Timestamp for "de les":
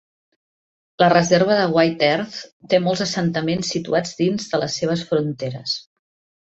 4.55-4.83